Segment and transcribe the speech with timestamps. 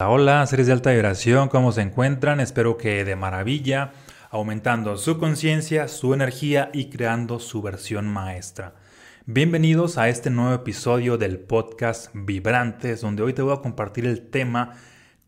[0.00, 2.40] Hola, seres de alta vibración, ¿cómo se encuentran?
[2.40, 3.92] Espero que de maravilla,
[4.28, 8.74] aumentando su conciencia, su energía y creando su versión maestra.
[9.24, 14.30] Bienvenidos a este nuevo episodio del podcast Vibrantes, donde hoy te voy a compartir el
[14.30, 14.72] tema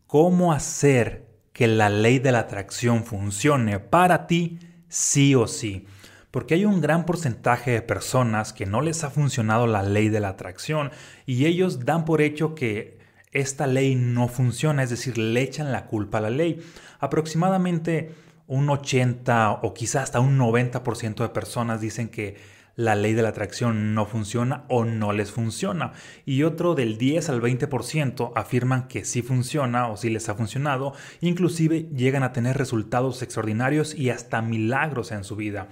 [0.05, 4.59] cómo hacer que la ley de la atracción funcione para ti
[4.89, 5.85] sí o sí.
[6.29, 10.19] Porque hay un gran porcentaje de personas que no les ha funcionado la ley de
[10.19, 10.91] la atracción
[11.25, 12.96] y ellos dan por hecho que
[13.31, 16.61] esta ley no funciona, es decir, le echan la culpa a la ley.
[16.99, 18.11] Aproximadamente
[18.47, 22.37] un 80 o quizás hasta un 90% de personas dicen que
[22.77, 25.93] la ley de la atracción no funciona o no les funciona.
[26.25, 30.93] Y otro del 10 al 20% afirman que sí funciona o sí les ha funcionado.
[31.19, 35.69] Inclusive llegan a tener resultados extraordinarios y hasta milagros en su vida.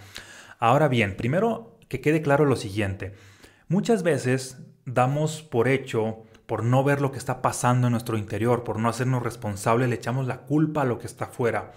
[0.60, 3.14] Ahora bien, primero que quede claro lo siguiente.
[3.68, 8.64] Muchas veces damos por hecho por no ver lo que está pasando en nuestro interior,
[8.64, 11.72] por no hacernos responsables, le echamos la culpa a lo que está afuera,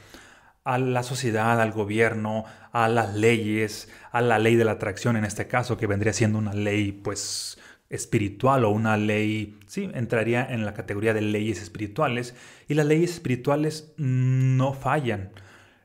[0.65, 5.25] a la sociedad, al gobierno, a las leyes, a la ley de la atracción en
[5.25, 10.67] este caso, que vendría siendo una ley pues espiritual o una ley, sí, entraría en
[10.67, 12.35] la categoría de leyes espirituales,
[12.69, 15.31] y las leyes espirituales no fallan.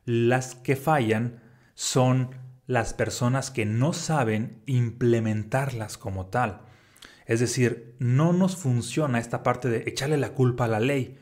[0.05, 1.41] Las que fallan
[1.75, 2.31] son
[2.67, 6.61] las personas que no saben implementarlas como tal.
[7.25, 11.17] Es decir, no nos funciona esta parte de echarle la culpa a la ley,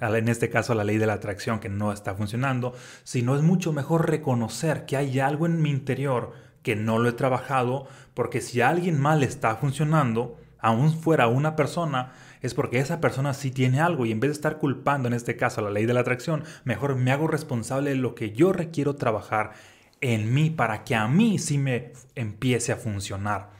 [0.00, 3.42] en este caso a la ley de la atracción que no está funcionando, sino es
[3.42, 6.32] mucho mejor reconocer que hay algo en mi interior
[6.62, 12.12] que no lo he trabajado, porque si alguien mal está funcionando, aún fuera una persona,
[12.40, 15.36] es porque esa persona sí tiene algo y en vez de estar culpando en este
[15.36, 18.52] caso a la ley de la atracción, mejor me hago responsable de lo que yo
[18.52, 19.52] requiero trabajar
[20.00, 23.50] en mí para que a mí sí me empiece a funcionar.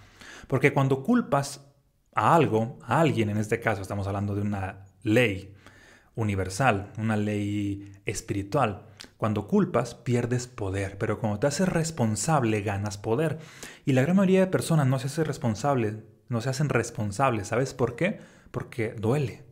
[0.47, 1.64] Porque cuando culpas
[2.15, 5.55] a algo, a alguien, en este caso estamos hablando de una ley
[6.17, 8.87] universal, una ley espiritual.
[9.17, 13.39] Cuando culpas, pierdes poder, pero cuando te haces responsable, ganas poder.
[13.84, 15.94] Y la gran mayoría de personas no se hacen responsables,
[16.28, 17.49] no se hacen responsables.
[17.49, 18.21] ¿Sabes por qué?
[18.50, 19.43] Porque duele.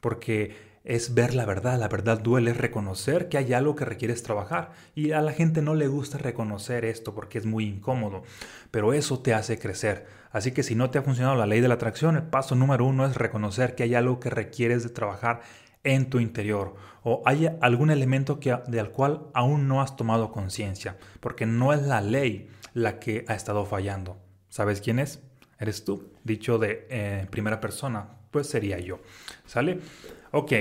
[0.00, 1.78] Porque es ver la verdad.
[1.78, 4.72] La verdad duele, es reconocer que hay algo que requieres trabajar.
[4.94, 8.22] Y a la gente no le gusta reconocer esto porque es muy incómodo.
[8.70, 10.06] Pero eso te hace crecer.
[10.32, 12.86] Así que si no te ha funcionado la ley de la atracción, el paso número
[12.86, 15.40] uno es reconocer que hay algo que requieres de trabajar
[15.84, 20.96] en tu interior o hay algún elemento que, del cual aún no has tomado conciencia,
[21.20, 24.16] porque no es la ley la que ha estado fallando.
[24.48, 25.22] ¿Sabes quién es?
[25.58, 26.12] Eres tú.
[26.24, 29.00] Dicho de eh, primera persona, pues sería yo.
[29.46, 29.80] ¿Sale?
[30.30, 30.52] Ok.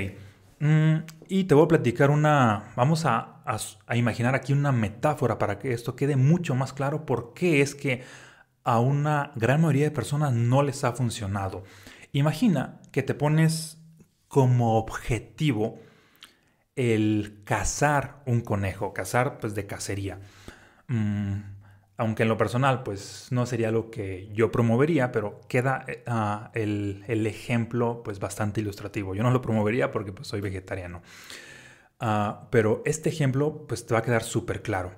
[0.60, 5.58] Mm, y te voy a platicar una, vamos a, a, imaginar aquí una metáfora para
[5.58, 8.04] que esto quede mucho más claro por qué es que
[8.64, 11.64] a una gran mayoría de personas no les ha funcionado.
[12.12, 13.78] Imagina que te pones
[14.28, 15.80] como objetivo
[16.76, 20.20] el cazar un conejo, cazar pues de cacería.
[20.88, 21.42] Mm,
[21.98, 26.52] aunque en lo personal pues no sería lo que yo promovería, pero queda eh, ah,
[26.54, 29.16] el, ejemplo pues bastante ilustrativo.
[29.16, 31.02] Yo no lo promovería porque pues soy vegetariano.
[32.00, 34.94] Ah, pero este ejemplo pues te va a quedar súper claro.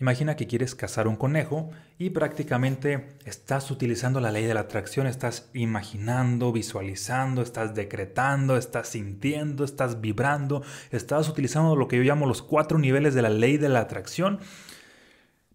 [0.00, 5.08] Imagina que quieres cazar un conejo y prácticamente estás utilizando la ley de la atracción,
[5.08, 12.26] estás imaginando, visualizando, estás decretando, estás sintiendo, estás vibrando, estás utilizando lo que yo llamo
[12.26, 14.38] los cuatro niveles de la ley de la atracción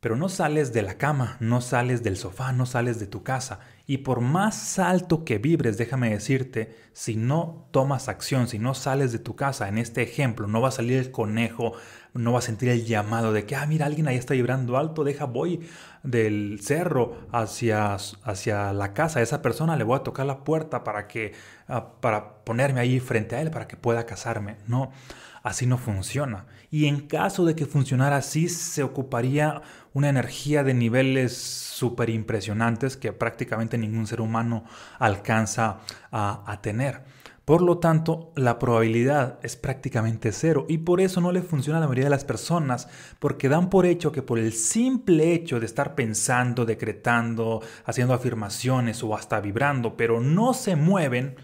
[0.03, 3.61] pero no sales de la cama, no sales del sofá, no sales de tu casa.
[3.85, 9.11] Y por más alto que vibres, déjame decirte, si no tomas acción, si no sales
[9.11, 11.73] de tu casa, en este ejemplo, no va a salir el conejo,
[12.13, 15.03] no va a sentir el llamado de que, ah, mira, alguien ahí está vibrando alto,
[15.03, 15.67] deja, voy
[16.01, 20.85] del cerro hacia, hacia la casa de esa persona, le voy a tocar la puerta
[20.85, 21.33] para que,
[21.67, 24.55] ah, para ponerme ahí frente a él, para que pueda casarme.
[24.65, 24.91] No,
[25.43, 26.45] así no funciona.
[26.71, 29.61] Y en caso de que funcionara así, se ocuparía
[29.93, 34.63] una energía de niveles súper impresionantes que prácticamente ningún ser humano
[34.99, 35.79] alcanza
[36.11, 37.01] a, tener.
[37.45, 41.81] Por lo tanto, la probabilidad es prácticamente cero y por eso no le funciona a
[41.81, 42.87] la mayoría de las personas,
[43.19, 49.03] porque dan por hecho que por el simple hecho de estar pensando, decretando, haciendo afirmaciones
[49.03, 51.35] o hasta vibrando, pero no se mueven,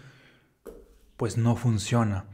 [1.16, 2.24] pues no funciona.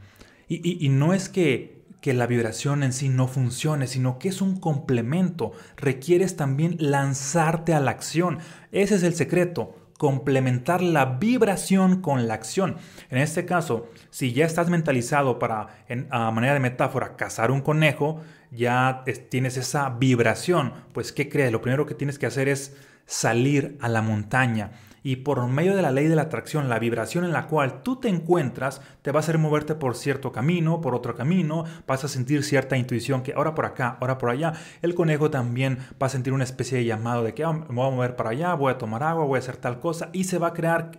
[0.47, 1.77] y no es que
[2.13, 5.51] la vibración en sí no funcione, sino que es un complemento.
[5.75, 8.39] Requieres también lanzarte a la acción.
[8.71, 12.77] Ese es el secreto, complementar la vibración con la acción.
[13.09, 15.67] En este caso, si ya estás mentalizado para,
[16.09, 18.21] a manera de metáfora, cazar un conejo,
[18.51, 21.51] ya tienes esa vibración, pues ¿qué crees?
[21.51, 24.71] Lo primero que tienes que hacer es salir a la montaña
[25.07, 27.95] y por medio de la ley de la atracción, la vibración en la cual tú
[27.95, 32.09] te encuentras te va a hacer moverte por cierto camino, por otro camino, vas a
[32.09, 34.51] sentir cierta intuición que ahora por acá, ahora por allá.
[34.81, 37.87] El conejo también va a sentir una especie de llamado de que ah, me voy
[37.87, 40.39] a mover para allá, voy a tomar agua, voy a hacer tal cosa y se
[40.39, 40.91] va a crear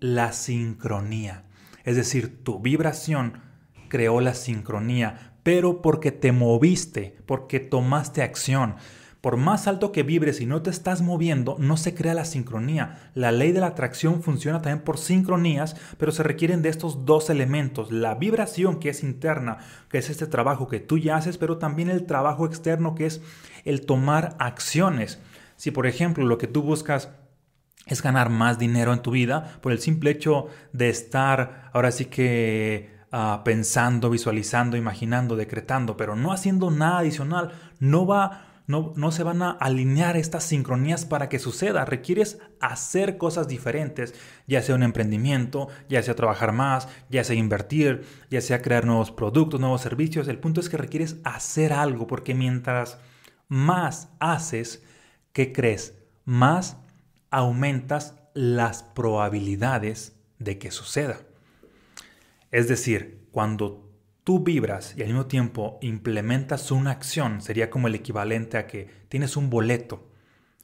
[0.00, 1.44] la sincronía.
[1.84, 3.40] Es decir, tu vibración
[3.88, 8.76] creó la sincronía, pero porque te moviste, porque tomaste acción.
[9.26, 13.10] Por más alto que vibres y no te estás moviendo, no se crea la sincronía.
[13.12, 17.28] La ley de la atracción funciona también por sincronías, pero se requieren de estos dos
[17.28, 17.90] elementos.
[17.90, 19.58] La vibración que es interna,
[19.88, 23.20] que es este trabajo que tú ya haces, pero también el trabajo externo que es
[23.64, 25.18] el tomar acciones.
[25.56, 27.08] Si por ejemplo lo que tú buscas
[27.86, 32.04] es ganar más dinero en tu vida por el simple hecho de estar ahora sí
[32.04, 37.50] que ah, pensando, visualizando, imaginando, decretando, pero no haciendo nada adicional,
[37.80, 41.84] no va no, no, se van a alinear estas sincronías para que suceda.
[41.84, 44.14] Requieres hacer cosas diferentes,
[44.46, 49.12] ya sea un emprendimiento, ya sea trabajar más, ya sea invertir, ya sea crear nuevos
[49.12, 50.26] productos, nuevos servicios.
[50.26, 52.98] El punto es que requieres hacer algo porque mientras
[53.48, 54.82] más haces,
[55.32, 55.94] ¿qué crees?
[56.24, 56.76] Más
[57.30, 61.20] aumentas las probabilidades de que suceda.
[62.50, 63.85] Es decir, cuando
[64.26, 68.90] tú vibras y al mismo tiempo implementas una acción, sería como el equivalente a que
[69.08, 70.10] tienes un boleto,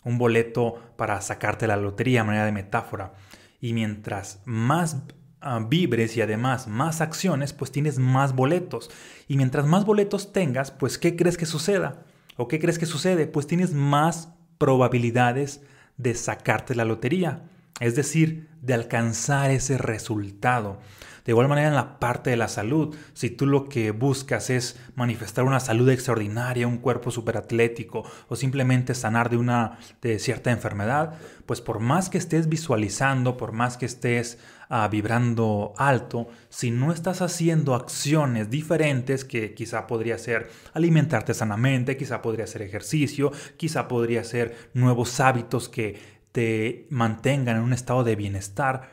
[0.03, 3.15] un boleto para sacarte la lotería manera de metáfora.
[3.61, 5.05] Y mientras más
[5.41, 8.91] ah, vibres y además más acciones, pues tienes más boletos.
[9.29, 12.03] Y mientras más boletos tengas, pues ¿qué crees que suceda?
[12.37, 13.29] ¿O qué crees que sucede?
[13.29, 15.63] Pues tienes más probabilidades
[15.99, 17.45] de sacarte la lotería,
[17.83, 20.79] es decir, de alcanzar ese resultado.
[21.25, 24.77] De igual manera en la parte de la salud, si tú lo que buscas es
[24.97, 31.15] manifestar una salud extraordinaria, un cuerpo superatlético o simplemente sanar de una de cierta enfermedad,
[31.47, 34.39] pues por más que estés visualizando, por más que estés
[34.69, 41.97] ah, vibrando alto, si no estás haciendo acciones diferentes que quizá podría ser alimentarte sanamente,
[41.97, 48.05] quizá podría ser ejercicio, quizá podría ser nuevos hábitos que te mantengan en un estado
[48.05, 48.91] de bienestar,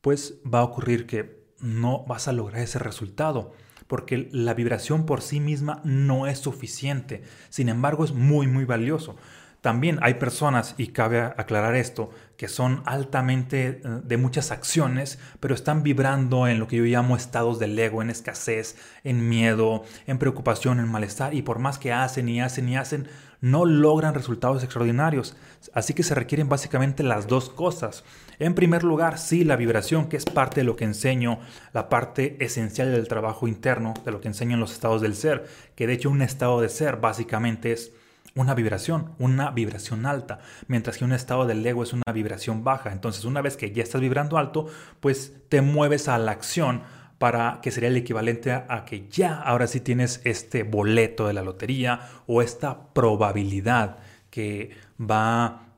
[0.00, 3.52] pues va a ocurrir que no vas a lograr ese resultado,
[3.86, 7.22] porque la vibración por sí misma no es suficiente.
[7.50, 9.16] Sin embargo, es muy, muy valioso.
[9.60, 15.54] También hay personas, y cabe aclarar esto, que son altamente eh, de muchas acciones, pero
[15.54, 20.18] están vibrando en lo que yo llamo estados del ego, en escasez, en miedo, en
[20.18, 23.08] preocupación, en malestar, y por más que hacen y hacen y hacen,
[23.40, 25.36] no logran resultados extraordinarios.
[25.72, 28.04] Así que se requieren básicamente las dos cosas.
[28.38, 31.40] En primer lugar, sí, la vibración, que es parte de lo que enseño,
[31.72, 35.46] la parte esencial del trabajo interno, de lo que enseño en los estados del ser,
[35.74, 37.92] que de hecho un estado de ser básicamente es
[38.34, 40.38] una vibración, una vibración alta,
[40.68, 42.92] mientras que un estado del ego es una vibración baja.
[42.92, 44.66] Entonces, una vez que ya estás vibrando alto,
[45.00, 46.82] pues te mueves a la acción
[47.20, 51.42] para que sería el equivalente a, que ya ahora sí tienes este boleto de la
[51.42, 53.98] lotería o esta probabilidad
[54.30, 55.68] que va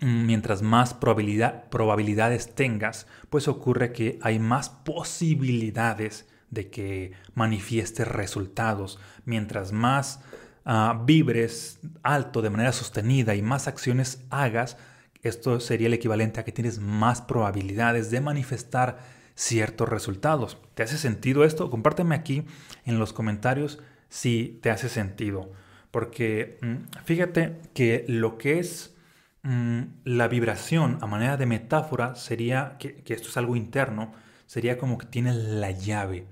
[0.00, 8.06] mm, mientras más probabilidad, probabilidades tengas, pues ocurre que hay más posibilidades de que manifiestes
[8.06, 8.98] resultados.
[9.24, 10.20] Mientras más
[10.66, 14.78] Ah, vibres alto de manera sostenida y más acciones hagas,
[15.22, 18.98] esto sería el equivalente a que tienes más probabilidades de manifestar
[19.34, 20.58] ciertos resultados.
[20.74, 21.70] ¿Te hace sentido esto?
[21.70, 22.44] Compárteme aquí
[22.84, 25.50] en los comentarios si te hace sentido.
[25.90, 28.94] Porque mm, fíjate que lo que es
[29.42, 34.12] mm, la vibración a manera de metáfora sería, que, esto es algo interno,
[34.46, 36.26] sería como que tienes la llave.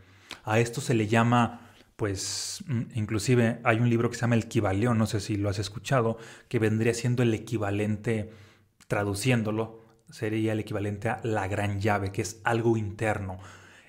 [0.45, 4.49] A esto se le llama pues mm, inclusive hay un libro que se llama El
[4.49, 8.31] Kibalión, no sé si lo has escuchado, que vendría siendo el equivalente,
[8.89, 9.82] traduciéndolo,
[10.13, 13.39] sería el equivalente a la gran llave, que es algo interno.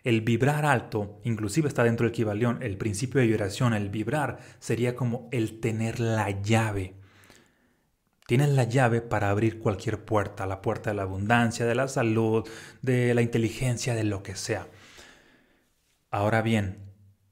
[0.03, 4.95] El vibrar alto, inclusive está dentro del Kibalión, el principio de vibración, el vibrar, sería
[4.95, 6.95] como el tener la llave.
[8.25, 12.47] Tienes la llave para abrir cualquier puerta, la puerta de la abundancia, de la salud,
[12.81, 14.67] de la inteligencia, de lo que sea.
[16.09, 16.77] Ahora bien,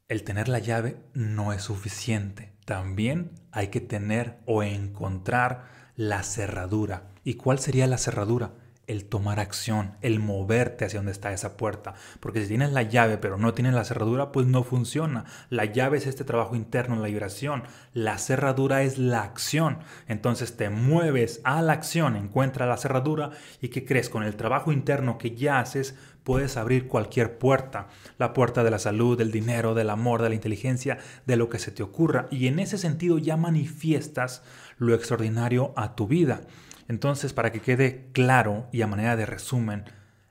[0.10, 2.52] el tener la llave no es suficiente.
[2.66, 5.64] También hay que tener o encontrar
[5.96, 7.10] la cerradura.
[7.24, 8.52] ¿Y cuál sería la cerradura?
[8.88, 11.94] El tomar acción, el moverte hacia donde está esa puerta.
[12.20, 15.26] Porque si tienes la llave pero no tienes la cerradura, pues no funciona.
[15.50, 17.64] La llave es este trabajo interno, la vibración.
[17.94, 19.80] La cerradura es la acción.
[20.08, 24.10] Entonces te mueves a la acción, encuentra la cerradura y ¿qué crees?
[24.10, 28.80] Con el trabajo interno que ya haces, puedes abrir cualquier puerta, la puerta de la
[28.80, 32.28] salud, del dinero, del amor, de la inteligencia, de lo que se te ocurra.
[32.32, 34.44] Y en ese sentido ya manifiestas
[34.78, 36.42] lo extraordinario a tu vida.
[36.88, 39.86] Entonces, para que quede claro y a manera de resumen,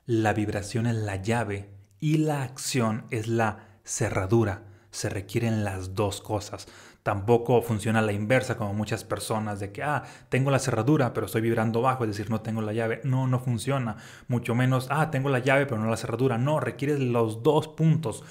[0.07, 4.63] la vibración es la llave y la acción es la cerradura.
[4.91, 6.67] Se requieren las dos cosas.
[7.03, 11.41] Tampoco funciona la inversa como muchas personas de que, ah, tengo la cerradura pero estoy
[11.41, 13.01] vibrando bajo, es decir, no tengo la llave.
[13.05, 13.97] No, no funciona.
[14.29, 16.39] Mucho menos, ah, tengo la llave pero no la cerradura.
[16.39, 18.25] No, requiere los dos puntos.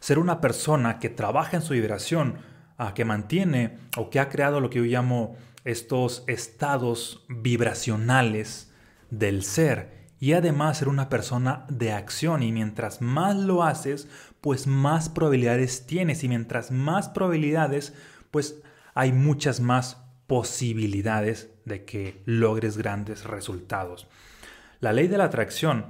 [0.00, 2.36] Ser una persona que trabaja en su vibración,
[2.78, 8.72] ah, que mantiene o que ha creado lo que yo llamo estos estados vibracionales
[9.10, 10.06] del ser.
[10.18, 12.42] Y además ser una persona de acción.
[12.42, 14.08] Y mientras más lo haces,
[14.40, 16.24] pues más probabilidades tienes.
[16.24, 17.92] Y mientras más probabilidades,
[18.30, 18.62] pues
[18.94, 24.08] hay muchas más posibilidades de que logres grandes resultados.
[24.80, 25.86] La ley de la atracción,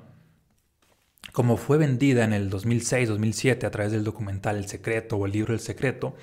[1.33, 5.53] como fue vendida en el 2006-2007 a través del documental El Secreto o el libro
[5.53, 6.17] El Secreto,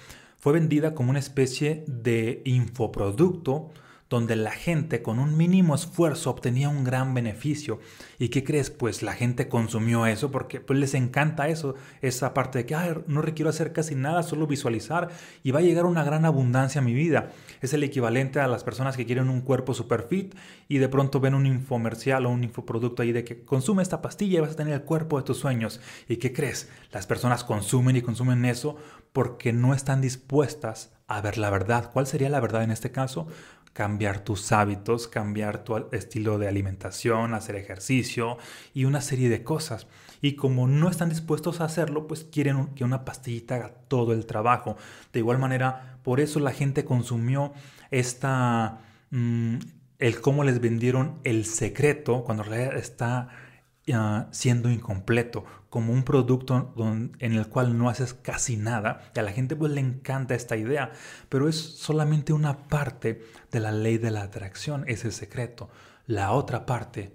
[0.44, 3.72] fue vendida como una especie de infoproducto
[4.10, 7.80] donde la gente con un mínimo esfuerzo obtenía un gran beneficio.
[8.20, 8.70] ¿Y qué crees?
[8.70, 12.76] Pues la gente consumió eso porque pues, les encanta eso, esa parte de que
[13.08, 15.08] no requiero hacer casi nada, solo visualizar
[15.44, 17.32] y va a llegar una gran abundancia a mi vida.
[17.62, 20.36] Es el equivalente a las personas que quieren un cuerpo super fit
[20.68, 24.40] y de pronto ven un infomercial o un infoproducto ahí de que consume esta pastilla
[24.40, 25.80] y vas a tener el cuerpo de tus sueños.
[26.10, 26.70] ¿Y qué crees?
[26.92, 28.76] Las personas consumen y consumen eso
[29.14, 31.92] porque no están dispuestas a ver la verdad.
[31.94, 33.28] ¿Cuál sería la verdad en este caso?
[33.74, 38.38] cambiar tus hábitos, cambiar tu estilo de alimentación, hacer ejercicio
[38.74, 39.88] y una serie de cosas.
[40.22, 44.26] Y como no están dispuestos a hacerlo, pues quieren que una pastillita haga todo el
[44.26, 44.78] trabajo.
[45.12, 47.54] De igual manera, por eso la gente consumió
[47.92, 48.80] esta...
[49.10, 49.58] Mm,
[50.00, 53.30] el cómo les vendieron el secreto, cuando en realidad está
[53.92, 56.74] Ah, siendo incompleto, como un producto
[57.20, 59.12] en el cual no haces casi nada.
[59.14, 60.94] Y a la gente pues le encanta esta idea,
[61.28, 63.22] pero es solamente una parte
[63.52, 65.70] de la ley de la atracción, ese secreto.
[66.08, 67.14] La otra parte,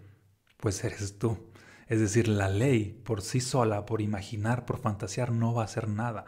[0.59, 1.39] pues eres tú.
[1.87, 5.89] Es decir, la ley por sí sola, por imaginar, por fantasear, no va a hacer
[5.89, 6.27] nada.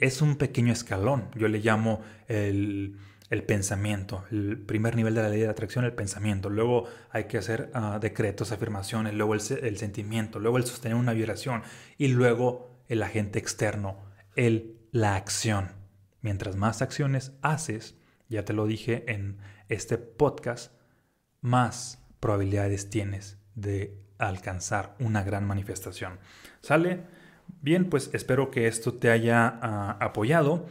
[0.00, 1.30] Es un pequeño escalón.
[1.36, 2.98] Yo le llamo el,
[3.30, 4.24] el pensamiento.
[4.32, 6.50] El primer nivel de la ley de atracción, el pensamiento.
[6.50, 9.40] Luego hay que hacer ah, decretos, afirmaciones, luego el,
[9.78, 11.62] sentimiento, luego el sostener una vibración
[11.96, 13.98] y luego el agente externo,
[14.34, 15.70] el, la acción.
[16.20, 17.96] Mientras más acciones haces,
[18.28, 20.72] ya te lo dije en este podcast,
[21.40, 26.18] más probabilidades tienes de alcanzar una gran manifestación.
[26.60, 27.04] ¿Sale?
[27.62, 30.66] Bien, pues espero que esto te haya ah, apoyado.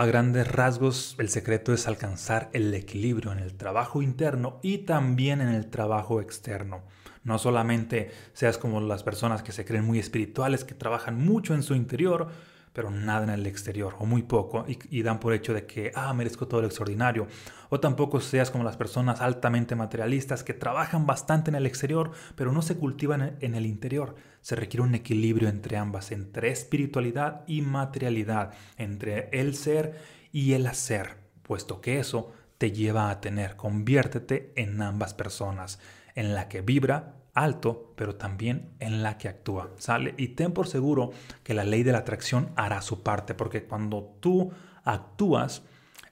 [0.00, 5.42] A grandes rasgos, el secreto es alcanzar el equilibrio en el trabajo interno y también
[5.42, 6.84] en el trabajo externo.
[7.22, 11.62] No solamente seas como las personas que se creen muy espirituales, que trabajan mucho en
[11.62, 12.28] su interior,
[12.72, 16.12] pero nada en el exterior, o muy poco, y, dan por hecho de que, ah,
[16.14, 17.26] merezco todo lo extraordinario.
[17.68, 22.52] O tampoco seas como las personas altamente materialistas que trabajan bastante en el exterior, pero
[22.52, 24.14] no se cultivan en el interior.
[24.40, 29.98] Se requiere un equilibrio entre ambas, entre espiritualidad y materialidad, entre el ser
[30.32, 35.80] y el hacer, puesto que eso te lleva a tener, conviértete en ambas personas,
[36.14, 39.70] en la que vibra alto, pero también en la que actúa.
[39.78, 40.14] ¿Sale?
[40.16, 41.10] Y ten por seguro
[41.42, 44.52] que la ley de la atracción hará su parte, porque cuando tú
[44.84, 45.62] actúas,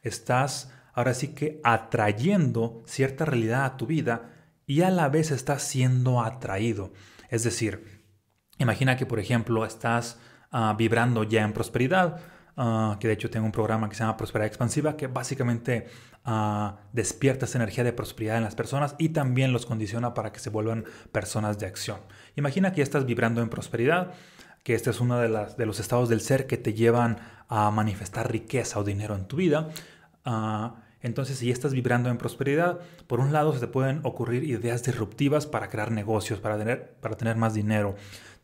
[0.02, 4.32] estás ahora sí que atrayendo cierta realidad a tu vida
[4.66, 6.92] y a la vez estás siendo atraído.
[7.30, 8.04] Es decir,
[8.58, 10.18] imagina que por ejemplo estás
[10.50, 12.20] ah, vibrando ya en prosperidad,
[12.60, 15.86] Ah, que de hecho tengo un programa que se llama Prosperidad Expansiva, que básicamente
[16.26, 20.40] uh, despierta esa energía de prosperidad en las personas y también los condiciona para que
[20.40, 22.00] se vuelvan personas de acción.
[22.34, 24.10] Imagina que ya estás vibrando en prosperidad,
[24.64, 27.70] que este es uno de, las, de los estados del ser que te llevan a
[27.70, 29.68] manifestar riqueza o dinero en tu vida.
[30.24, 34.42] Ah, entonces, si ya estás vibrando en prosperidad, por un lado se te pueden ocurrir
[34.42, 37.94] ideas disruptivas para crear negocios, para tener, para tener más dinero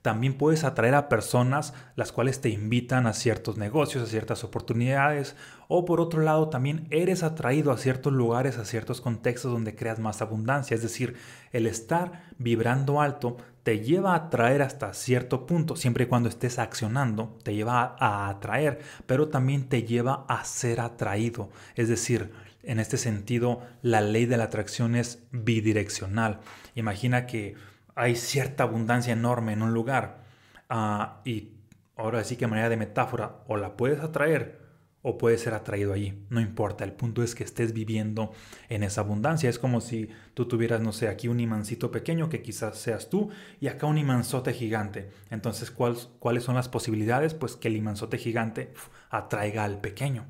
[0.05, 5.35] también puedes atraer a personas las cuales te invitan a ciertos negocios, a ciertas oportunidades,
[5.67, 9.99] o por otro lado también eres atraído a ciertos lugares, a ciertos contextos donde creas
[10.01, 10.75] más abundancia.
[10.75, 11.17] Es decir,
[11.53, 16.59] el estar vibrando alto te lleva a atraer hasta cierto punto, siempre y cuando estés
[16.59, 21.49] accionando, te lleva a atraer, pero también te lleva a ser atraído.
[21.77, 22.31] Es decir,
[22.63, 26.41] en este sentido, la ley de la atracción es bidireccional.
[26.75, 27.55] Imagina que
[27.95, 30.25] hay cierta abundancia enorme en un lugar
[30.69, 31.53] ah, y
[31.97, 34.65] ahora sí que manera de metáfora, o la puedes atraer
[35.07, 38.33] o puedes ser atraído allí, no importa, el punto es que estés viviendo
[38.71, 42.41] en esa abundancia, es como si tú tuvieras, no sé, aquí un imancito pequeño que
[42.41, 43.29] quizás seas tú
[43.61, 47.35] y acá un imanzote gigante, entonces ¿cuáles son las posibilidades?
[47.35, 48.73] Pues que el imanzote gigante
[49.11, 50.25] atraiga al pequeño,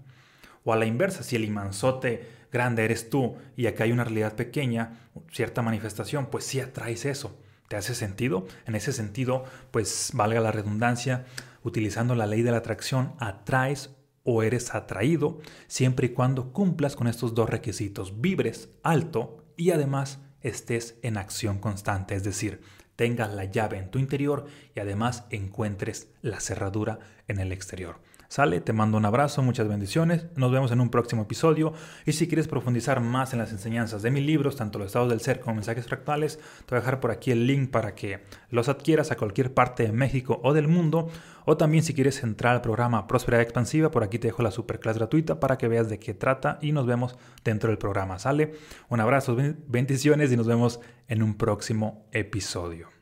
[0.65, 4.35] o a la inversa, si el imanzote grande eres tú y acá hay una realidad
[4.35, 4.99] pequeña,
[5.31, 7.39] cierta manifestación, pues sí atraes eso.
[7.75, 8.47] ¿Te hace sentido?
[8.67, 11.27] En ese sentido, pues valga la redundancia,
[11.65, 13.91] utilizando la ley de la atracción, atraes
[14.23, 20.21] o eres atraído siempre y cuando cumplas con estos dos requisitos, vibres alto y además
[20.41, 22.61] estés en acción constante, es decir,
[22.95, 27.99] tengas la llave en tu interior y además encuentres la cerradura en el exterior.
[28.35, 31.73] Sale, te mando un abrazo, muchas bendiciones, nos vemos en un próximo episodio
[32.05, 35.21] y si quieres profundizar más en las enseñanzas de mis libros, tanto los estados del
[35.21, 38.69] ser como mensajes fractales, te voy a dejar por aquí el link para que los
[38.69, 41.09] adquieras a cualquier parte de México o del mundo
[41.45, 44.99] o también si quieres entrar al programa Prosperidad Expansiva, por aquí te dejo la superclass
[44.99, 48.19] gratuita para que veas de qué trata y nos vemos dentro del programa.
[48.19, 48.55] Sale,
[48.89, 49.37] un abrazo,
[49.69, 52.94] bendiciones y nos vemos en un próximo episodio.